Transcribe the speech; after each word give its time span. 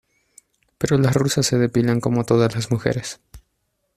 pero 0.79 0.97
las 0.97 1.15
rusas 1.15 1.45
se 1.45 1.59
depilan 1.59 2.01
como 2.01 2.23
todas 2.25 2.55
las 2.55 2.71
mujeres. 2.71 3.21